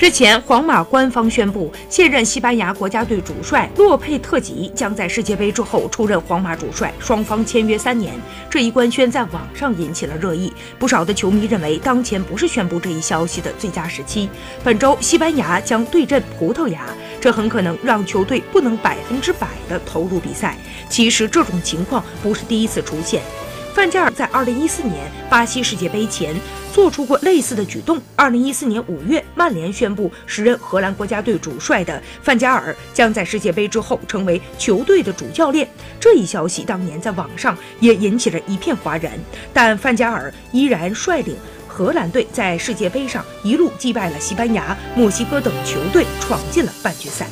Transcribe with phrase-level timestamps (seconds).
[0.00, 8.14] 日前，皇马官方宣布，现任西班牙国家队主帅洛佩特吉将在世界杯之后出任皇马主帅，双方签约三年。
[8.48, 14.26] 这一官宣在网上引起了热议，不少的球迷认为，当前不是宣布这一消息的最佳时期。
[14.64, 16.86] 本周，西班牙将对阵葡萄牙，
[17.20, 20.56] 这很可能让球队不能百分之百的投入比赛。
[20.88, 23.20] 其实，这种情况不是第一次出现。
[23.74, 26.34] 范加尔在2014年巴西世界杯前
[26.72, 28.00] 做出过类似的举动。
[28.16, 35.68] 2014年5月，曼联宣布时任荷兰国家队主帅的范加尔将在世界杯之后成为球队的主教练。
[35.98, 39.12] 这一消息当年在网上也引起了一片哗然。
[39.52, 47.26] 但范加尔依然率领荷兰队在世界杯上一路击败了西班牙、墨西哥等球队，闯进了半决赛。